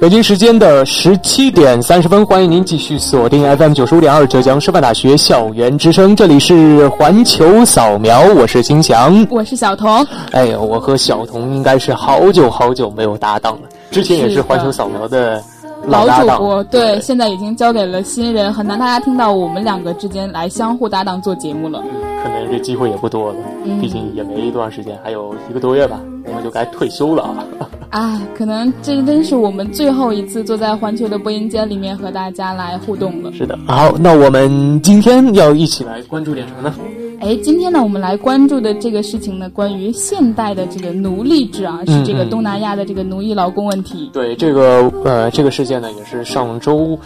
[0.00, 10.02] 北京时间的十七点三十分，欢迎您继续锁定 FM 九十五点二浙江师范大学校园之声，这里是环球扫描，我是金翔，我是小童。
[10.32, 15.44] 哎呀，我和小童应该是好久好久没有搭档了，之前也是环球扫描的
[15.84, 21.78] 老主播，对，现在已经交给了新人，很难大家听到我们两个之间来相互搭档做节目了。
[22.22, 23.38] 可能这机会也不多了，
[23.82, 27.22] 毕竟也没多长时间，还有一个多月吧，我们就该退休了。
[27.22, 27.44] 啊。
[27.90, 33.32] 啊，可能这真是我们最后一次坐在环球的播音间里面和大家来互动了。
[33.32, 36.74] 是的，好，那我们今天要一起来关注点什么呢？
[37.20, 44.08] 哎，今天呢，我们来关注的这个事情呢，关于现代的这个奴隶制啊，是这个东南亚的这个奴役劳工问题。
[44.12, 46.98] 对，这个呃，这个事件呢，也是上周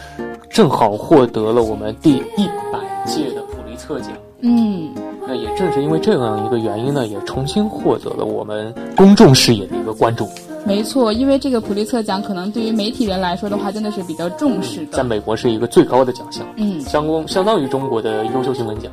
[0.51, 4.11] 正好获得了我们第一百届的普利策奖。
[4.45, 4.91] 嗯。
[5.27, 10.29] 那也正是因为这样一个原因呢，也重新获得了我们公众视野的一个关注。
[10.67, 14.93] 没错，因为这个普利策奖可能对于媒体人来说的话，真的是比较重视的。
[14.93, 18.93] 在美国是一个最高的奖项，嗯，相公相当于中国的优秀新闻奖。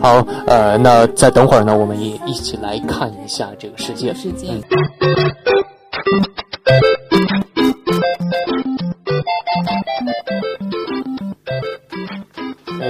[0.00, 4.14] 好，呃，那再等会儿呢，我们也一起来看一下这个事件。
[4.14, 4.60] 事件。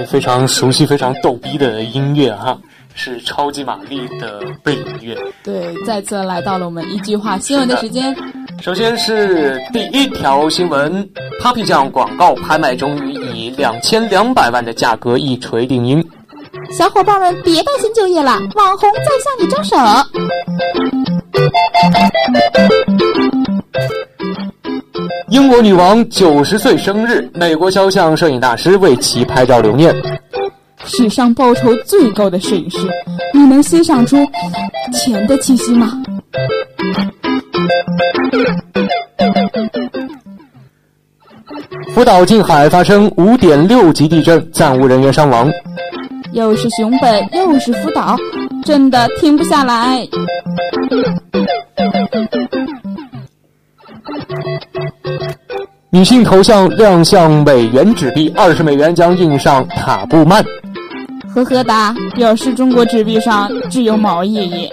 [0.09, 2.57] 非常熟悉、非常逗逼的音乐哈，
[2.95, 5.17] 是超级玛丽的背景音乐。
[5.43, 8.15] 对，再次来到了我们一句话新闻的时间。
[8.61, 11.07] 首先是第一条新闻
[11.41, 16.03] ：Papi 酱广告拍卖终于以两千两百万的价格一锤定音。
[16.71, 19.75] 小伙伴们别担心就业了，网红在向你招手。
[25.29, 29.93] 英国女王九十岁生日，美国肖像摄影大师为其拍照留念。
[30.85, 32.77] 史上报酬最高的摄影师，
[33.33, 34.15] 你能欣赏出
[34.93, 36.01] 钱的气息吗？
[41.93, 45.51] 福岛近海发生五点六级地震，暂无人员伤亡。
[46.31, 48.15] 又是熊本，又是福岛，
[48.63, 50.07] 真的停不下来。
[55.89, 60.43] 女性头像亮相美元纸币，二十美元将印上塔布曼。
[61.33, 64.71] 呵呵哒，表示中国纸币上只有毛爷爷。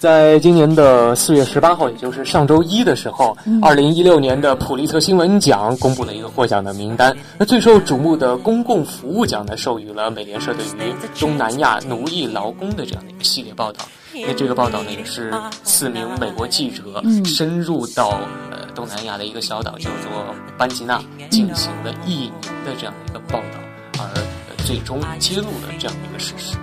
[0.00, 7.14] 在今年的四月十八号，也就是上周一的时候，二零一六年的普利策新闻奖公布了一个获奖的名单。
[7.36, 13.84] 那最受瞩目的公共服务奖呢，授予了美联社对于东南亚奴役劳工的这样的一个系列报道。
[14.26, 15.34] 那这个报道呢，也是
[15.64, 22.32] 四名美国记者深入到呃东南亚的一个小岛叫做班吉纳，进行了一年
[22.64, 26.56] 的这样的一个报道，而最终揭露了这样的一个事实。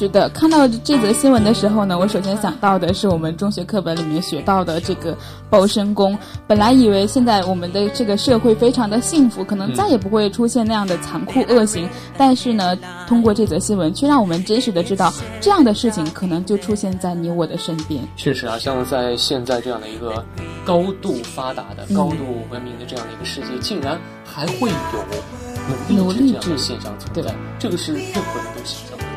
[0.00, 5.14] 是的，看到这则新闻的时候呢，我首先想到的是我们中学课本里面学到的这个
[5.50, 6.18] 包身工。
[6.46, 11.86] 本来以为现在我们的这个社会非常的幸福，可能再也不会出现那样的残酷恶行。
[12.16, 12.74] 但是呢，
[13.06, 18.02] 通过这则新闻，却让我们真实的知道，这样的事情可能就出现在你我的身边。
[18.16, 20.24] 确实啊，像在现在这样的一个
[20.64, 29.09] 高度发达的、高度文明的这样的一个世界，竟然还会有奴隶制这样的现象存在，这个是任何人都想象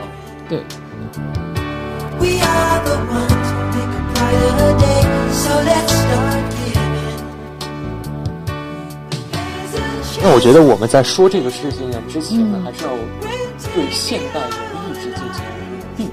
[0.49, 0.63] 对。
[10.25, 12.91] 那我觉得我们在说这个事情之前呢，还是要
[13.75, 15.43] 对现代奴役制进行
[15.97, 16.09] 定义。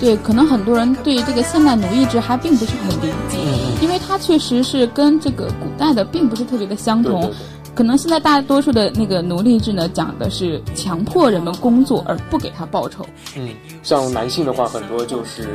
[0.00, 3.36] 对，可能很多人对这个现代奴役制还并不是很理解，
[3.82, 7.30] 因为它确实是跟这个古代的并不是特别的相同。
[7.74, 13.04] 可能现在大多数的那个奴隶制呢，讲的是强迫人们工作而不给他报酬。
[13.36, 13.48] 嗯，
[13.82, 15.48] 像男性的话，很多就是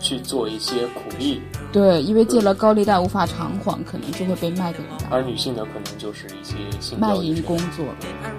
[0.00, 1.40] 去做一些苦力，
[1.72, 5.06] 对，因为借了高利贷无法偿还，可能就会被卖给人家。
[5.10, 7.84] 而女性呢，可能就是一些性卖淫工作，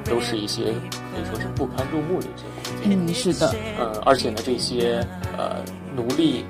[0.04, 2.74] 都是一些可以说是不堪入目的一些工作。
[2.84, 5.06] 嗯，是的，呃，而且呢，这些
[5.38, 5.64] 呃
[5.96, 6.44] 奴隶，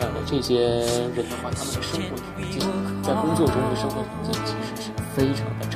[0.00, 2.60] 呃这些人的话，他们的生活条件
[3.02, 5.75] 在工作中的生活条件其实是非常的差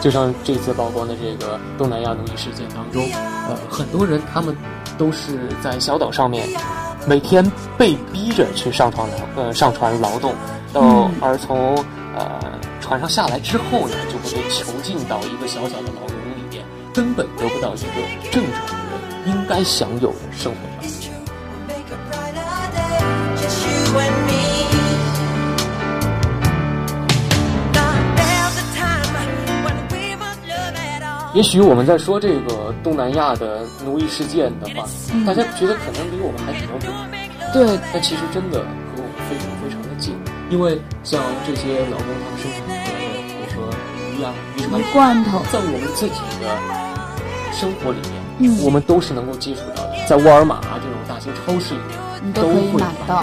[0.00, 3.02] 就像这次曝光的这个东南亚奴役事件当中，
[3.48, 4.56] 呃，很多人他们
[4.96, 6.46] 都是在小岛上面
[7.06, 7.44] 每天
[7.76, 10.32] 被逼着去上船劳呃上船劳动，
[10.72, 11.76] 到、嗯而从
[12.16, 12.40] 呃
[12.80, 16.64] 船上下来之后呢，就会被囚禁到一个小小的牢笼里面，
[16.94, 20.97] 根本得不到一个正常人应该享有的生活条件。
[31.38, 34.84] 也许我们在说这个东南亚的奴役事件的话，
[35.24, 40.16] 大家觉得可能离我们还比较远，对，但其实真的和我们非常非常的近。
[40.50, 43.70] 因为像这些劳工他们生产出来的，比如说
[44.18, 46.58] 鱼啊、鱼产鱼罐头，在我们自己的
[47.52, 49.92] 生活里面，嗯我们都是能够接触到的。
[50.08, 53.22] 在沃尔玛啊这种大型超市里面，都会买到。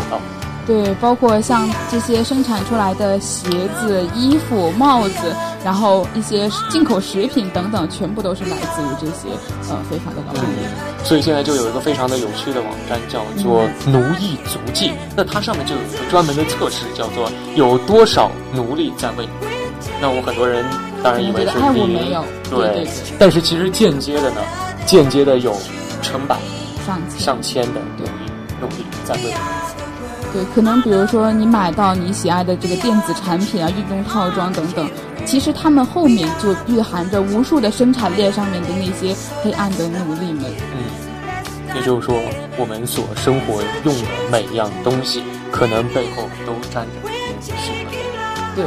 [0.66, 0.74] 到。
[0.74, 3.48] 对，包括像这些生产出来的鞋
[3.80, 9.30] 子、衣服、帽子，然后一些进口食品等等，全部都是来自于这些
[9.70, 10.58] 呃非法的劳动力。
[11.04, 14.92] 所以现在就有一个非常的有趣的网站，叫做“奴役足迹”。
[15.16, 19.50] 那它上面就有一个专门的测试，叫做“有多少奴隶在为你服务”。
[20.02, 20.66] 那我很多人
[21.04, 24.42] 当然以为是我没有对对对对但是其实间接的呢，
[24.86, 25.56] 间接的有
[26.02, 26.38] 成百
[26.86, 29.34] 上千上千的奴隶奴隶在为你。
[30.36, 34.86] 对，可能比如说你买到你喜爱的这个电子产品啊、运动套装等等，
[35.26, 40.44] 其实他们后面就蕴含着无数的生产链上面的那些黑暗的奴隶们。
[40.74, 40.84] 嗯，
[41.74, 42.20] 也就是说，
[42.58, 45.24] 我们所生活用的每一样东西，
[45.54, 47.12] 可能背后都沾着奴役
[47.42, 47.96] 是和黑。
[48.58, 48.66] 对，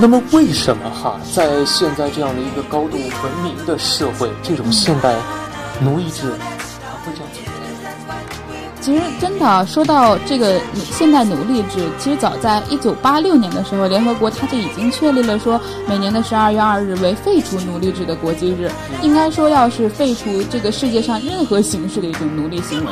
[0.00, 5.14] 那么，为什么哈，在现在这样的一个高度文明的社会，这种现代
[5.78, 6.32] 奴役制
[6.82, 7.50] 还会这样存在？
[8.80, 18.70] 其实真的啊说到这个现代奴隶制，其实早在一九八六年的时候，联合国它就已经确立了说，每年的十二月二日为废除奴隶制的国际日。
[19.02, 22.90] 应该说，要是废除这个世界上任何形式的一种奴隶行为。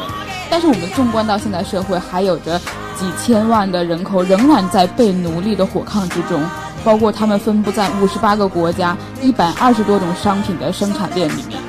[0.51, 2.61] 但是我们纵观到现在社会，还有着
[2.99, 6.43] 几千万的人口仍然在被奴隶的火炕之中，
[6.89, 11.61] 包括他们分布在五十八个国家、一百二十多种商品的生产链里面。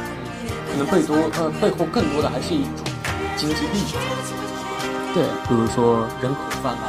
[0.72, 2.72] 可能背多呃背后更多的还是一种
[3.36, 3.94] 经济利益，
[5.14, 6.88] 对比如说人口贩卖。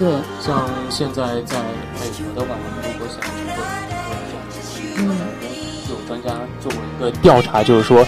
[0.00, 1.58] 对，像现在在
[2.00, 5.54] 美国的话，我们如果想去做一个这样的嗯。
[5.90, 6.30] 有专家
[6.60, 8.04] 做过一个调查，就是说，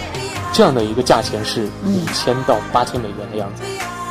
[0.53, 3.63] 这样的一个价钱是嗯五千到八千美元的样子。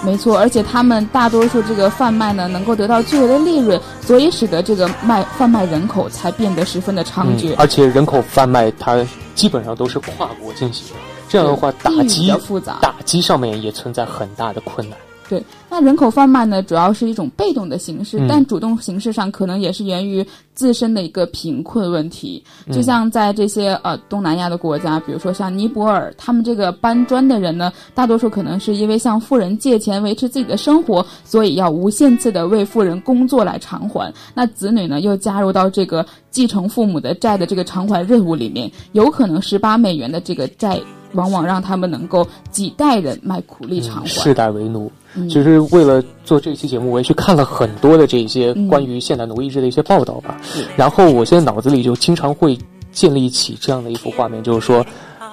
[0.06, 7.54] 没错，而且他们大多数这个贩卖呢，能够得到巨额的利润，所以使得这个卖贩卖人口才变得十分的猖獗。
[7.54, 10.94] 嗯而且人口贩卖它基本上都是跨国进行的，
[11.28, 14.98] 这样的话打击较复杂打击上面也存在很大的困难。
[15.27, 15.44] 对，
[15.75, 22.41] 那人口贩卖呢，主要是一种被动的形式，嗯但主动形式上可能也是源于自身的一个贫困问题。
[22.72, 34.13] 就像在这些呃东南亚的国家，比如说像尼泊尔，他们这个搬砖的人呢，大多数可能是因为向富人借钱维持自己的生活，所以要无限次的为富人工作来偿还。
[34.34, 40.79] 那子女呢，又加入到这个继承父母的债的这个偿还任务里面，有可能十八美元的这个债。
[41.15, 44.07] 往往让他们能够几代人卖苦力偿还。
[44.07, 44.91] 世代为奴。
[45.17, 50.36] 嗯其实为了做这期节目，我也去看了很多的这些嗯关于现代奴役制的一些报道吧。
[50.75, 52.57] 然后我现在脑子里就经常会
[52.91, 54.86] 建立起这样的一幅画面，就是说，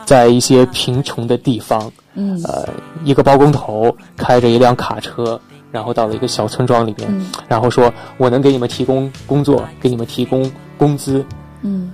[0.05, 2.69] 在一些贫穷的地方，嗯呃，
[3.05, 5.41] 一个包工头开着一辆卡车，
[5.73, 10.49] 然后到了一个小村庄里面，嗯然后说我能给你们提供工作，给你们提供
[10.79, 11.25] 工资。
[11.63, 11.91] 嗯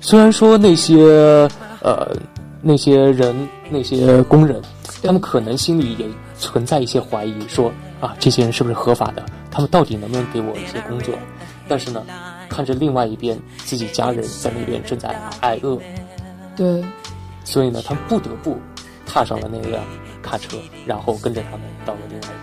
[0.00, 1.48] 虽然说那些
[1.80, 2.08] 呃
[2.62, 4.62] 那些人那些工人，
[5.02, 6.06] 他们可能心里也
[6.38, 9.24] 存在一些怀疑，说啊这些人是不是合法的？
[9.50, 11.14] 他们到底能不能给我一些工作？
[11.68, 12.04] 但是呢，
[12.48, 15.08] 看着另外一边自己家人在那边正在
[15.40, 15.78] 挨饿，
[16.56, 16.84] 对，
[17.44, 18.56] 所以呢，他们不得不
[19.06, 19.82] 踏上了那辆
[20.22, 22.41] 卡车，然后跟着他们到了另外一个地方。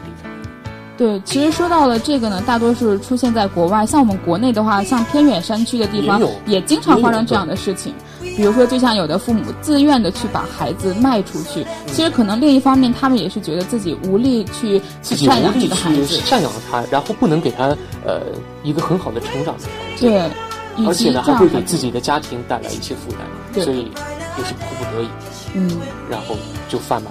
[1.00, 7.94] 对，其实说到了这个呢，大多数出现在国外，像我们国内的话，像偏远山区的地方也，也经常发生这样的事情。
[8.36, 17.68] 比如说，就像有的父母自愿的去把孩子卖出去，其实可能另一方面，他们也是觉得自己无力去赡养这个孩子，赡养他，然后不能给他
[18.06, 18.20] 呃
[18.62, 19.64] 一个很好的成长的
[19.96, 20.30] 条件，
[20.76, 23.22] 对，而且呢还会给自己的家庭带来一些负担，
[23.54, 23.90] 对所以
[24.38, 25.08] 也是迫不得已，
[25.54, 25.80] 嗯。
[26.10, 26.36] 然后
[26.68, 27.10] 就贩卖。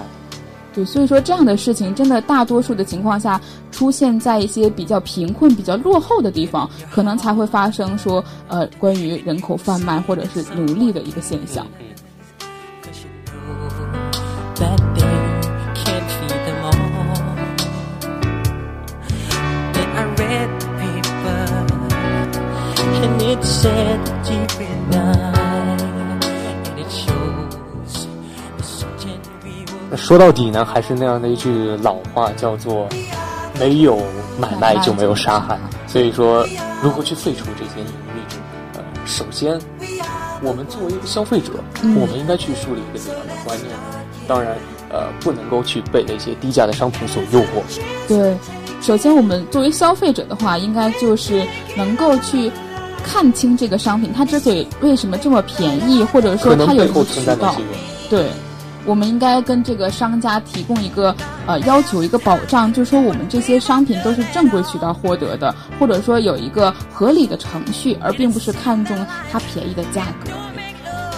[0.73, 11.65] 对，所以说这样的事情，真的大多数的情况下，出现在一些比较贫困、比较落后的地方，可能才会发生说，呃，关于人口贩卖或者是奴隶的一个现象。
[29.99, 32.87] 说到底呢，还是那样的一句老话，叫做
[33.59, 33.99] “没有
[34.39, 35.59] 买卖就没有杀害”。
[35.87, 36.45] 所以说，
[36.81, 38.37] 如何去废除这些奴隶制？
[38.73, 39.59] 呃，首先，
[40.41, 41.51] 我们作为一个消费者，
[41.83, 43.69] 嗯我们应该去树立一个怎样的观念？
[44.27, 44.55] 当然，
[44.89, 47.61] 呃，不能够去被那些低价的商品所诱惑。
[48.07, 48.35] 对，
[48.81, 52.51] 首先我们作为消费者的话，应该就是能够去
[53.03, 57.55] 看清这个商品，它之所以为什么这么便宜，或者说它有渠背后存在哪道？
[58.09, 58.25] 对，
[58.89, 61.15] 我们应该跟这个商家提供一个
[61.45, 68.97] 呃要求，一个保障，就是说我们这些商品都是正规渠道获得的，或者说有一个合理的程序，而并不是看重
[69.31, 70.31] 它便宜的价格。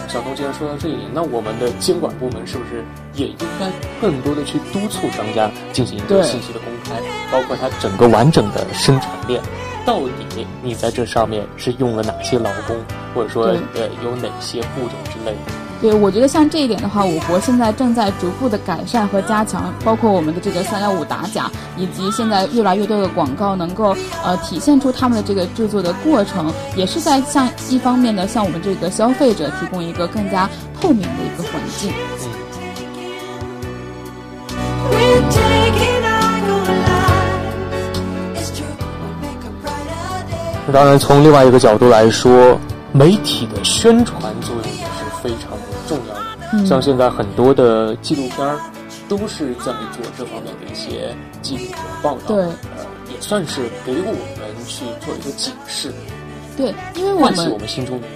[0.10, 7.02] 小东既然说到这里，那我们的监管部门是不是也应该更多的去督促商家进行一个信息的公开，
[7.32, 9.42] 包括它整个完整的生产链，
[9.86, 12.76] 到底你在这上面是用了哪些劳工，
[13.16, 15.71] 或者说呃有哪些步骤之类的？
[15.82, 30.48] 对，我觉得像这一点的话，我国现在正在逐步的改善和加强，包括我们的这个三幺五打假，以及现在越来越多的广告能够呃体现出他们的这个制作的过程，也是在向一方面的向我们这个消费者提供一个更加
[30.80, 31.92] 透明的一个环境。
[34.92, 37.90] We're taking our lives.
[38.36, 40.72] It's true, we'll make a brighter day.
[40.72, 42.60] 当然，从另外一个角度来说，
[42.92, 44.61] 媒体的宣传作用。
[46.54, 46.66] 嗯。
[46.66, 48.60] 像现在很多的纪录片儿
[49.08, 55.94] 都是在做这方面的一些记录和报道，对呃，也算是给我们去做一个警示，
[56.56, 58.08] 对，因为我们唤起我们心中的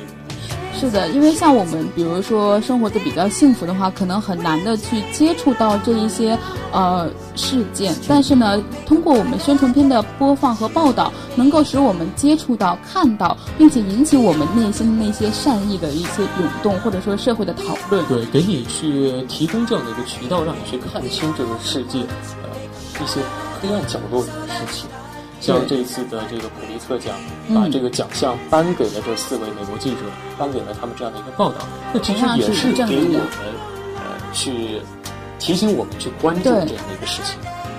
[0.78, 6.38] 是的，因为像我们比如说生活的比较幸福的话，可能很难的去接触到这一些
[6.72, 18.06] 呃事件，但是呢，通过我们宣传片的播放和报道，能够使我们接触到、看到，并且引起我们内心的那些善意的一些涌动，或者说社会的讨论。
[18.08, 22.00] 对，给你去提供这样的一个渠道，让你去看清这个世界，
[22.44, 22.50] 呃，
[23.02, 23.22] 一些
[23.62, 24.90] 黑暗角落里的事情。
[25.46, 27.16] 像这一次的这个普利策奖，
[27.48, 29.98] 嗯把这个奖项颁给了这四位美国记者，
[30.40, 31.60] 颁给了他们这样的一个报道，
[31.94, 33.22] 那其实也是给我们
[33.96, 34.02] 呃
[34.34, 34.82] 去
[35.38, 37.38] 提醒我们去关注这样的一个事情。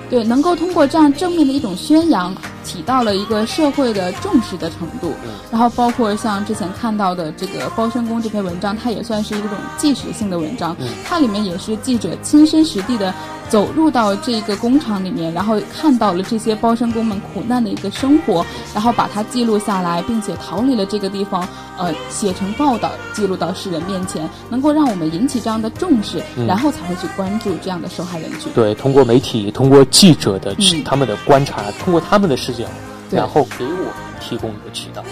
[0.09, 2.33] 对，能够通过这样正面的一种宣扬，
[2.67, 5.15] 起到了一个社会的重视的程度。
[5.25, 10.77] 嗯然后包括像之前看到的这个包身工这篇文章，它也算是一种纪实性的文章。
[10.81, 13.15] 嗯它里面也是记者亲身实地的
[13.49, 18.45] 走入到这个工厂里面，然后看到了这些包身工们苦难的一个生活，
[18.75, 28.53] 然后把它记录下来，并且逃离了这个地方，呃，写成报道，记录到世人面前，能够让我们引起这样的重视，嗯然后才会去关注这样的受害人群。
[28.53, 32.71] 对，通过媒体，通过记者的、嗯他们的观察，通过他们的视讲，
[33.11, 35.05] 然后给我们提供一个渠道。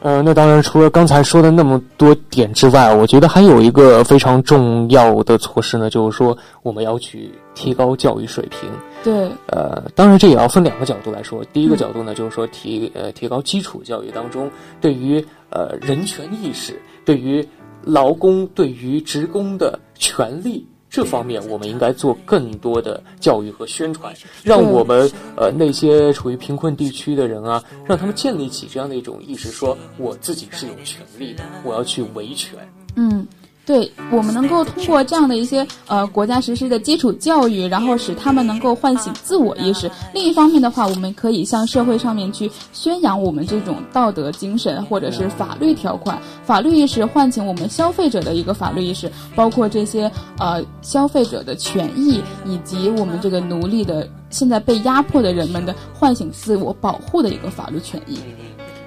[0.00, 8.68] 呃，那当然，除了刚才说的那么多点之外，我觉得还有一个非常重要的措施呢，就是说我们要去提高教育水平。
[9.04, 11.44] 对，呃，当然这也要分两个角度来说。
[11.52, 17.46] 第一个角度呢，就是说提呃提高基础教育当中对于呃人权意识、对于
[17.82, 32.58] 劳工、对于职工的权利这方面，我们应该做更多的教育和宣传，让我们呃那些处于贫困地区的人啊，让他们建立起这样的一种意识，说我自己是有权利的，我要去维权。
[32.96, 33.26] 嗯，
[33.66, 39.90] 对，我们能够通过这样的一些呃国家实施的基础教育，然后使他们能够唤醒自我意识。
[40.12, 58.18] 另一方面的话，我们可以向社会上面去宣扬我们这种道德精神或者是法律条款、法律意识，唤醒我们消费者的一个法律意识，包括这些呃消费者的权益，以及我们这个奴隶的现在被压迫的人们的唤醒自我保护的一个法律权益。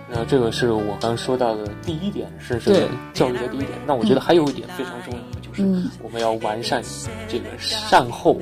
[0.10, 3.72] 那这个是我刚说到的第一点，是这个教育的第一点。
[3.86, 6.82] 那我觉得还有一点非常重要的，就是嗯我们要完善
[7.28, 8.40] 这个善后，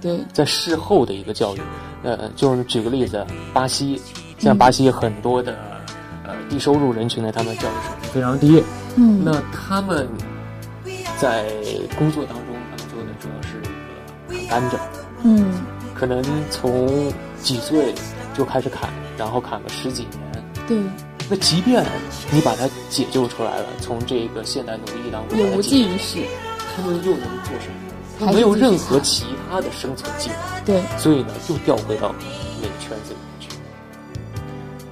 [0.00, 1.60] 对，在事后的一个教育。
[2.02, 4.00] 呃，就是举个例子，巴西，
[4.38, 5.54] 像巴西很多的、
[6.24, 8.62] 呃低收入人群呢，他们教育水平非常低。
[8.96, 10.08] 嗯，那他们
[11.18, 11.44] 在
[11.96, 14.78] 工作当中，他们做的主要是砍甘蔗，
[15.22, 15.62] 嗯
[15.94, 17.94] 可能从几岁
[18.34, 20.31] 就开始砍，然后砍了十几年。
[20.72, 20.82] 对，
[21.28, 21.84] 那即便
[22.30, 26.18] 你把它解救出来了，从这个现代奴役当中也无济于事。
[26.74, 27.92] 他们又能做什么？
[28.18, 30.38] 他没有任何其他的生存技能。
[30.64, 32.14] 对，所以呢，又调回到
[32.62, 33.48] 那个圈子里面去。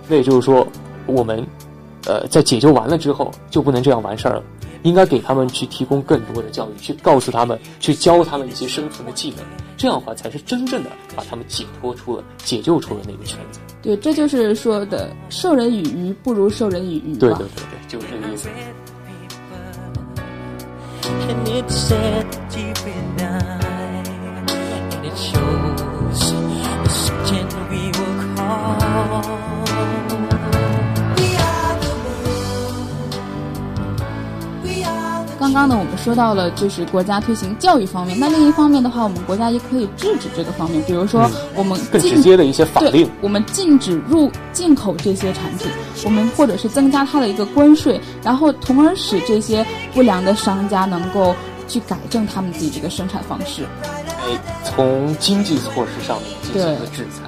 [0.06, 0.66] 那也就是说，
[1.06, 1.46] 我们
[2.06, 4.42] 呃在解救完了之后，就不能这样完事儿了，
[4.82, 9.38] 应该给他们去提供更多的教育，去告诉他们，去教他们一些生存的技能，
[9.76, 13.60] 这样的话才是真正的把他们解脱出了、解救出了那个圈子。
[13.82, 17.18] 对，这就是说的授人以鱼不如授人以渔吧。
[17.20, 18.48] 对对对对，就是这个意思。
[35.40, 45.66] 刚刚呢，我们说到了就是国家推行教育方面，那另一方面的话，我们国家也可以制止这个方面，比如说嗯我们更禁直接的一些法对令，，我们禁止入进口这些产品，
[46.04, 51.34] 我们或者是增加它的一个关税，然后从而使这些不良的商家能够
[51.66, 57.22] 去改正他们自己这个生产方式，哎，从经济措施上面进行了制裁。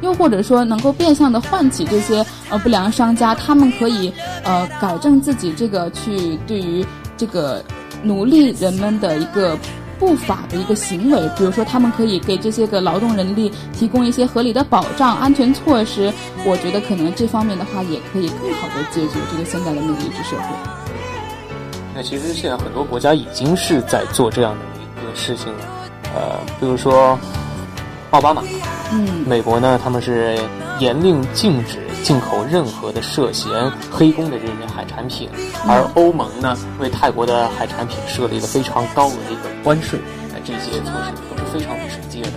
[0.00, 4.12] 又或者说能够变相的唤起这些呃不良商家，他们可以
[4.44, 6.84] 呃改正自己这个去对于
[7.18, 7.62] 这个
[8.02, 9.58] 奴隶人们的一个。
[9.98, 16.12] 不法的一个行为，比如说，他们可以给这些个劳动人力提供一些合理的保障、安全措施。
[16.44, 20.44] 我觉得可能这方面的话，也可以更好的解决这个现在的奴隶制社会。
[21.96, 25.64] 那其实现在很多国家已经是在做这样的一个事情了，
[26.14, 27.18] 呃，比如说
[28.12, 28.44] 奥巴马，
[28.92, 30.38] 嗯，美国呢，他们是
[30.80, 35.28] 严令禁止进口任何的涉嫌黑工的这些海产品，
[35.66, 39.98] 而欧盟呢，为泰国的海产品设立了一个非常高额的一个关税，
[40.34, 42.32] 哎，这些措施都是非常直接的。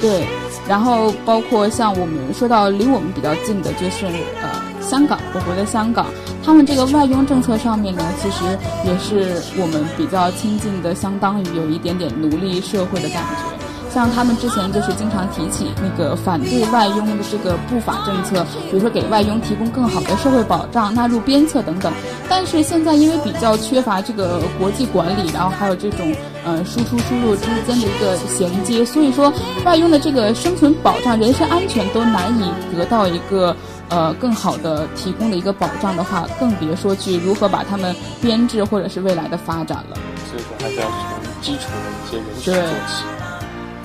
[0.00, 0.26] 对。
[0.66, 4.04] 然后包括像我们说到离我们比较近的，就是
[4.42, 6.08] 呃香港，我国的香港，
[6.44, 8.44] 他们这个外佣政策上面呢，其实
[8.84, 13.57] 也是我们比较亲近的，相当于有一点点奴隶社会的感觉。
[13.92, 21.92] 像他们之前就是经常提起那个反对外佣的这个不法政策，比如说给外佣提供更好的社会保障、纳入鞭策等等。
[22.28, 29.32] 但是现在因为比较缺乏这个国际管理，然后还有这种呃输出输入之间的一个衔接，所以说
[29.64, 33.56] 外佣的这个生存保障、人身安全都难以得到一个。
[33.90, 39.96] 呃，更好的提供的一个保障的话，更别说去如何把他们编制或者是未来的发展了。
[40.30, 42.54] 所以说还是要从基础的一些人群做
[42.86, 43.17] 起。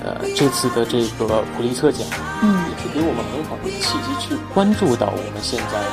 [0.03, 2.05] 呃，这次的这个普利策奖，
[2.41, 5.87] 嗯也是给我们很好的契机去关注到我们现在的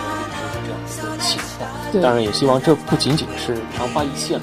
[0.52, 1.70] 这样一个情况。
[1.92, 4.40] 对当然也希望这不仅仅是昙花一现，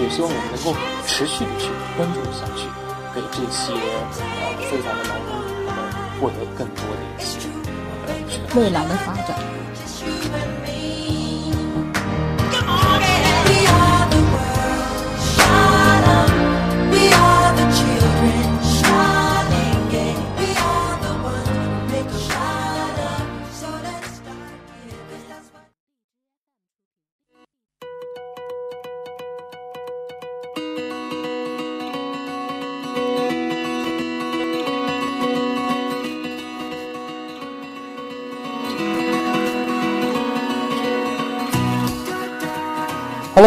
[0.00, 0.74] 也希望我们能够
[1.06, 2.66] 持续的去关注下去，
[3.14, 5.84] 给这些呃非凡的劳动者他们
[6.18, 7.38] 获得更多的一些
[8.06, 8.60] 呃。
[8.60, 9.61] 未来的发展。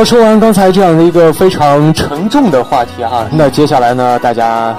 [0.05, 4.77] 说完刚才这样的一个非常沉重的话题哈，那接下来呢，大家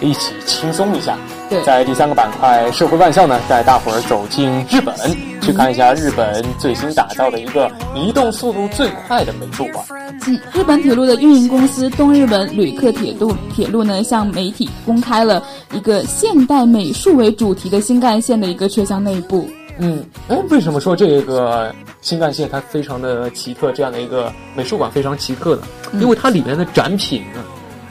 [0.00, 1.14] 一起轻松一下。
[1.50, 4.94] 对在第三个板块“社会万象”呢，带大伙儿走进日本，
[5.42, 9.84] 去看一下日本最新打造的一个移动速度最快的美术馆。
[10.26, 15.42] 嗯，日本铁路的运营公司东日本旅客铁路铁路呢，向媒体公开了
[15.74, 19.46] 一个现代美术为主题的新干线的一个车厢内部。
[19.78, 23.72] 嗯，哎，为什么说这个新干线它非常的奇特？
[23.72, 25.62] 这样的一个美术馆非常奇特呢？
[25.94, 27.42] 因为它里面的展品呢，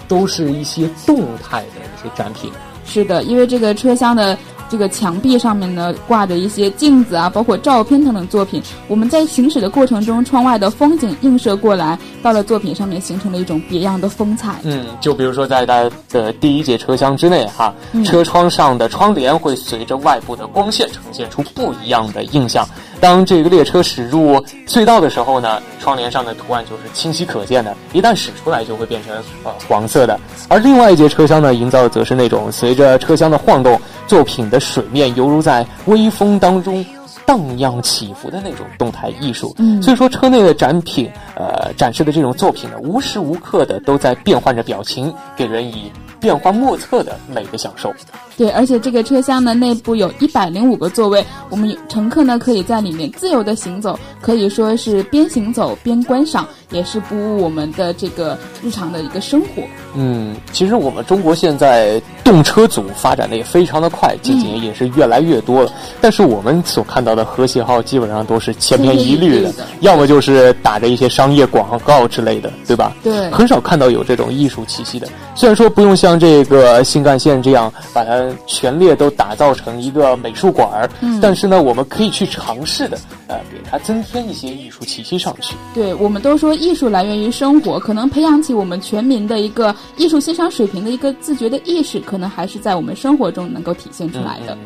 [0.08, 2.52] 都是一些动态的一些展品。
[2.86, 4.38] 是的，因为这个车厢的
[4.72, 8.64] 这个墙壁上面呢挂着一些镜子啊，包括照片等等作品。
[8.88, 14.62] 我们在行驶的过程中，窗外的风景映射过来，到了作品上面形成了一种别样的风采。
[14.64, 22.66] 嗯，就比如说在它的第一节车厢之内哈，嗯车窗上的窗帘会随着外部的光线呈现出不一样的印象。
[23.02, 30.18] 当这个列车驶入隧道的时候呢，窗帘上的图案就是清晰可见的，一旦驶出来就会变成呃黄色的。
[30.48, 36.86] 而另外一节车厢呢，营造的则是那种随着车厢的晃动，作品的水面犹如在微风当中。
[37.24, 45.90] 荡漾起伏的那种动态艺术，嗯所以说车内的展品，呃，展示的这种作品呢，无时无刻的都在变换着表情，给人以
[46.22, 47.94] 变幻莫测的美的享受。
[48.38, 59.64] 对，而且这个车厢呢内部有一百零五个座位，我们乘客呢可以在里面自由的行走，可以说是边行走边观赏，也是不误我们的这个日常的一个生活。
[59.94, 65.72] 嗯，其实我们中国现在动车组发展的也非常的快，近几年也是越来越多了。
[66.00, 72.96] 但是我们所看到的和谐号基本上都是千篇一律的要么就是打着一些商业广告之类的，对吧？
[73.04, 75.08] 对很少看到有这种艺术气息的。
[75.36, 82.98] 虽然说不用像这个新干线这样把它全列都打造成一个美术馆儿，嗯但是呢，我们可以去尝试的，
[83.28, 85.56] 呃，给它增添一些艺术气息上去。
[85.74, 94.56] 对我们都说艺术来源于生活，可能培养起我们全民的一个艺术欣赏水平的一个自觉的意识，可能还是在我们生活中能够体现出来的。
[94.56, 94.60] 嗯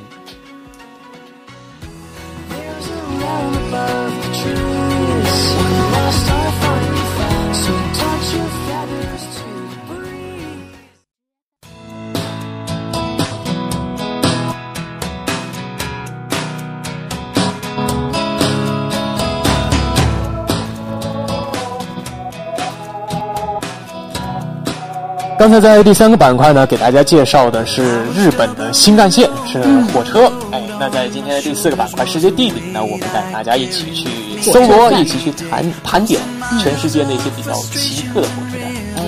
[25.38, 29.62] 刚才在第三个板块呢，给大家介绍的是日本的新干线，是
[29.94, 30.32] 火车。
[30.52, 36.22] 哎，那在今天的第四个板块世界地理呢，我们带大家一起去搜罗，一起去盘盘点
[36.60, 38.72] 全世界那些比较奇特的火车站。
[38.98, 39.04] 哎，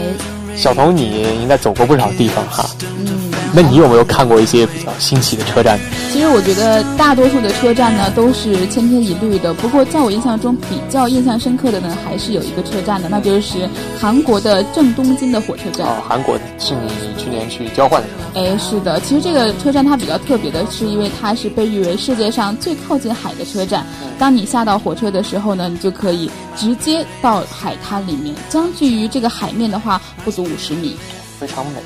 [0.57, 3.16] 小童，你应该走过不少地方哈，嗯，
[3.53, 5.79] 那你有没有看过一些比较新奇的车站？
[6.11, 13.67] 其实我觉得大多数的车站呢都是千篇一律的，不过在我印象中比较印象深刻的呢，还是有一个车站的，那就是
[13.99, 15.87] 韩国的正东京的火车站。
[15.87, 18.41] 哦，韩国是你去年去交换的时候。
[18.41, 23.85] 哎，是的，其实这个车站它比较特别的是，因为它是被誉为世界上最靠近海的车站。
[24.19, 30.95] 当你下到火车的时候呢，你就可以直接到海滩里面，相距于这个海面的话不足五十米。
[31.39, 31.79] 非常美，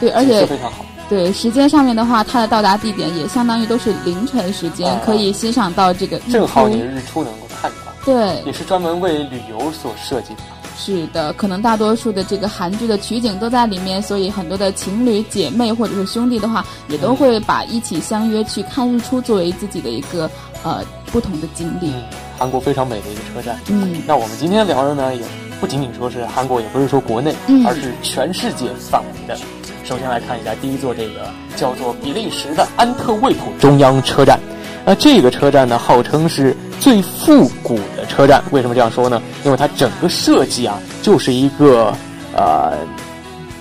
[0.00, 0.84] 对，而且非常好。
[1.08, 10.40] 对时间上面的话，它的到达地点也相当于都是凌晨时间，啊可以欣赏到这个日正好出你日出能够看到，对，也是专门为旅游所设计的。
[10.76, 20.28] 是的，可能大多数的这个韩剧的取景都在里面，所以很多的情侣、姐妹或者是兄弟的话，也都会把一起相约去看日出作为自己的一个
[20.64, 21.90] 呃不同的经历。
[21.90, 22.02] 嗯，
[22.36, 23.56] 韩国非常美的一个车站。
[23.68, 25.22] 嗯，那我们今天聊的呢，也
[25.64, 29.34] 不仅仅说是韩国，也不是说国内，嗯而是全世界范围的。
[29.82, 34.38] 首先来看一下第一座这个叫做比利时的安特卫普中央车站。
[34.84, 38.44] 那这个车站呢，号称是最复古的车站。
[38.50, 39.22] 为什么这样说呢？
[39.42, 41.94] 因为它整个设计啊，就是一个
[42.36, 42.76] 呃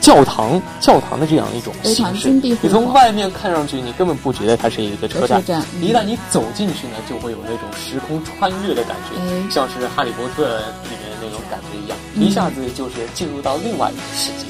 [0.02, 2.30] 教堂教堂的这样一种形式。
[2.30, 5.40] 你从外面看上去，你根本不觉得它是一个车站。
[5.40, 10.44] 车站嗯一旦你走进去呢，就会有那种时空穿越的感觉，哎像是《哈利波特》
[10.84, 14.46] 里面那种感觉一样，嗯一下子就是进入到另外一个世界。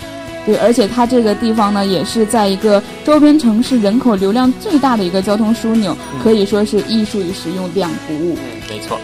[0.45, 8.36] 对，而且它这个地方呢，也是在一个周边城市人口流量最大的一个交通枢纽，可以说是艺术与实用两不误。
[8.36, 8.99] 嗯，没错。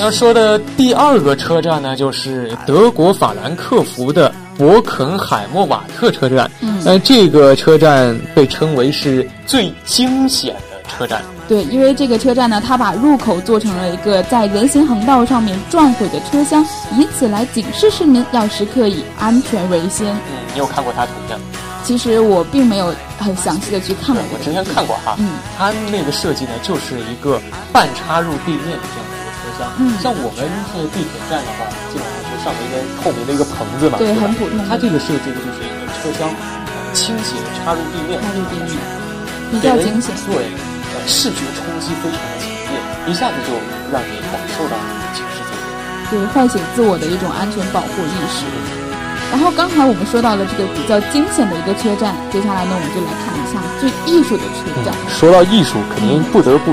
[0.00, 6.50] 那说的第二个车站呢，就是德国法兰克福的博肯海默瓦特车站。
[6.60, 11.22] 嗯那这个车站被称为是最惊险的车站。
[11.48, 16.62] 对，因为这个车站呢，它把入口做成了一个在人行横道上面撞毁的车厢，
[16.98, 20.06] 以此来警示市民要时刻以安全为先。
[20.14, 21.46] 嗯，你有看过它图片吗？
[21.82, 27.40] 其实我并没有很详细的去看过对，我之前看过哈，嗯它那个设计呢，就是一个
[27.72, 29.72] 半插入地面的这样的一个车厢。
[29.78, 36.30] 嗯像我们是地铁站的话，基本上是上面一个透明的一个棚子嘛，对很普通它这个设计的就是一个车厢
[36.94, 38.78] 倾斜插入地面，插入地面，
[39.50, 40.14] 比较惊险。
[40.26, 40.48] 对，
[40.94, 42.78] 呃，视觉冲击非常的强烈，
[43.10, 43.52] 一下子就
[43.92, 45.66] 让你感受到那个警示作用。
[46.10, 48.46] 对，唤醒自我的一种安全保护意识。
[49.30, 54.94] 然后刚才我们说到了这个比较惊险的一个车站，接下来呢，我们就来看一下最艺术的车站。
[55.06, 56.72] 说到艺术，肯定不得不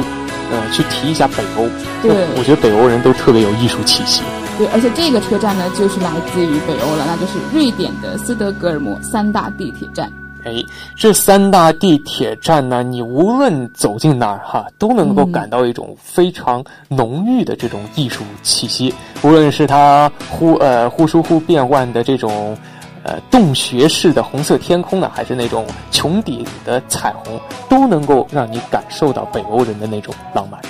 [0.53, 1.67] 呃去提一下北欧。
[2.01, 4.23] 对我觉得北欧人都特别有艺术气息。
[4.57, 10.09] 对，而且这个车站呢，就是来自于北欧了，那就是瑞典的斯德哥尔摩三大地铁站。
[10.45, 10.63] 哎，
[10.95, 18.93] 这三大地铁站呢，你无论走进哪儿哈，都能够感到一种非常浓郁的这种艺术气息。
[19.23, 22.55] 无论是它忽呃忽疏忽变幻的这种
[23.03, 27.37] 呃洞穴式的红色天空呢，还是那种穹顶的彩虹，
[27.67, 30.61] 都能够让你感受到北欧人的那种浪漫。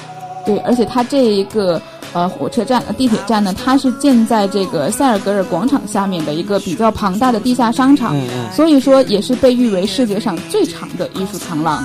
[0.45, 1.81] 对，而且它这一个
[2.13, 11.83] 呃火车站、呃地铁站呢，它是建在这个塞尔格尔广场下面的一个比较庞大的地下商场，嗯嗯所以说也是被誉为世界上最长的艺术长廊。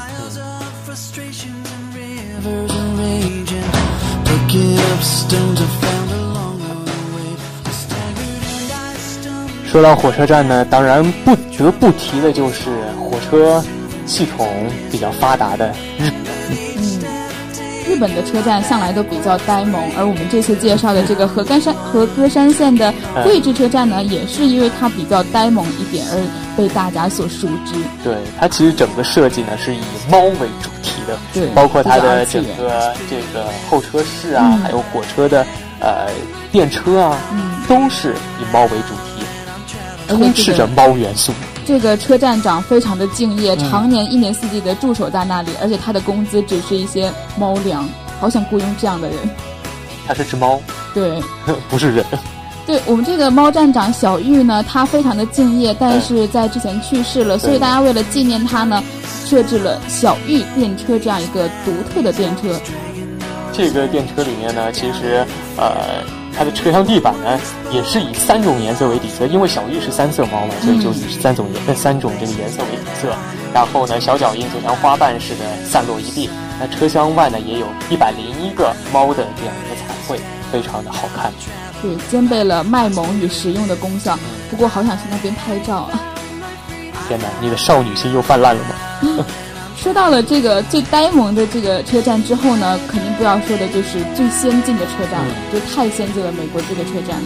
[9.66, 13.62] 说到火车站呢，当然不得不提的就是火车
[14.05, 14.49] 系统
[14.90, 16.19] 比较发达的日日
[18.01, 26.17] 本的车站向来都比较呆萌，而我们这次介绍的这个和歌山和歌山县的桂枝车站呢，也是因为它比较呆萌一点而
[26.57, 27.75] 被大家所熟知。
[28.03, 35.47] 对，它其实整个设计呢是以猫为主题的，对包括它的整个这个候车室啊，嗯还有火车的
[35.81, 36.09] 呃
[36.51, 39.23] 电车啊，嗯都是以猫为主题，
[40.09, 41.33] 充斥着猫元素。
[41.66, 47.88] 这个车站长非常的敬业，嗯常年一年四季的驻守在那里，而且他的工资只是一些猫粮。
[48.20, 49.16] 好想雇佣这样的人。
[50.07, 50.61] 他是只猫，
[50.92, 51.23] 对，
[51.70, 52.05] 不是人。
[52.66, 58.83] 对我们这个猫站长小玉呢，他非常的敬业，但是在之前去世了，所以大家为了纪念他呢，
[59.25, 62.49] 设置了小玉电车这样一个独特的电车。
[63.53, 65.25] 这个电车里面呢，其实
[65.57, 66.05] 呃，
[66.37, 67.38] 它的车厢地板呢
[67.71, 73.14] 也是以三种颜色为底色，因为小玉是三色猫嘛，所以就以三种颜、呃三种这个颜色为底色。
[73.53, 76.31] 然后呢，小脚印就像花瓣似的散落一地。
[76.59, 80.21] 那车厢外呢，也有一百零一个猫的这样一个彩绘，
[80.53, 81.33] 非常的好看。
[81.83, 84.19] 对，兼备了卖萌与实用的功效。
[84.51, 86.01] 不过好想去那边拍照啊！
[87.09, 89.25] 天哪，你的少女心又泛滥了吗？
[89.83, 96.31] 说到了这个最呆萌的这个车站之后呢，肯定不要说的就是最先进的车站了，就太先进了。
[96.33, 97.16] 美国这个车站，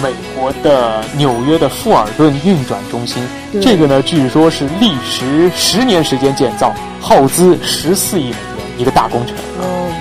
[0.00, 3.20] 美国的纽约的富尔顿运转中心，
[3.60, 8.38] 这个呢，据说是历时十年时间建造，耗资十四亿美元，
[8.78, 9.34] 一个大工程。
[9.60, 9.92] 哦，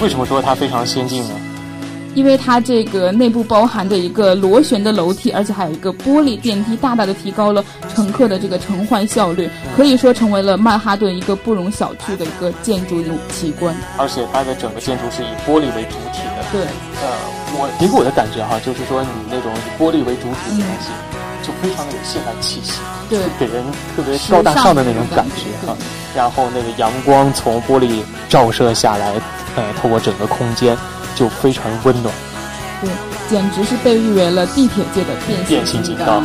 [0.00, 1.34] 为什么说它非常先进呢？
[2.16, 7.62] 因为它这个内部包含着一个螺旋的楼梯，而且还有一个玻璃电梯，大大的提高了
[7.94, 13.76] 乘客的这个乘换效率，可以说成为了曼哈顿一个不容小觑的一个建筑奇观。
[13.98, 16.42] 而且它的整个建筑是以玻璃为主体的。
[16.50, 16.62] 对，
[17.02, 17.12] 呃，
[17.52, 20.88] 我给我的感觉哈，就是说你那种以玻璃为主体的东西，
[21.46, 23.62] 就非常的有现代气息，对给人
[23.94, 25.76] 特别高大上的那种感觉哈。
[26.16, 29.12] 然后那个阳光从玻璃照射下来，
[29.54, 30.74] 呃，透过整个空间
[31.16, 32.14] 就非常温暖。
[32.80, 32.90] 对，
[33.28, 36.22] 简直是被誉为了地铁界的变变形金刚。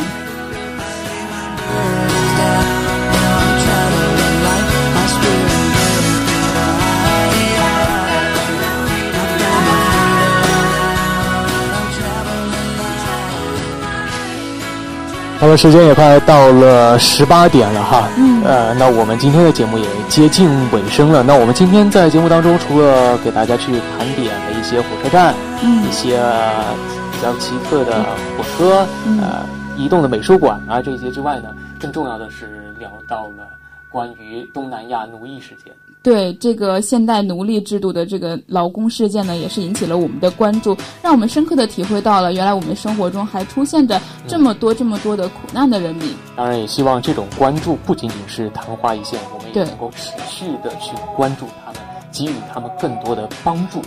[15.42, 21.24] 那么时间也快到了十八点了哈，嗯，呃，那我们今天的节目也接近尾声了。
[21.24, 26.72] 那我们今天在节目当中，除了给大家去盘点了一些火车站，嗯一些呃
[27.10, 28.04] 比较奇特的
[28.38, 29.44] 火车，嗯呃，
[29.76, 31.48] 移动的美术馆啊这些之外呢，
[31.80, 33.48] 更重要的是聊到了
[33.90, 35.74] 关于东南亚奴役事件。
[36.02, 46.12] 对这个现代奴隶制度的这个劳工事件呢，也是引起了我们的关注，让我们深刻的体会到了原来我们生活中还出现着这么多这么多的苦难的人民。
[46.36, 53.80] 当然，也希望这种关注不仅仅是昙花一现，我们也能够持续的去关注他们，给予他们更多的帮助。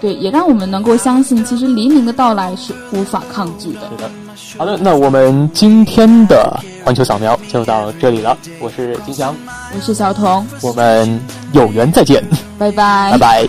[0.00, 3.80] 对，也让我们能够相信，其实黎明的到来是无法抗拒的。
[3.90, 4.10] 是的，
[4.56, 8.36] 好的，那我们今天的环球扫描就到这里了。
[8.60, 9.34] 我是金翔，
[9.74, 11.20] 我是小童，我们
[11.52, 12.24] 有缘再见，
[12.58, 13.48] 拜拜，拜拜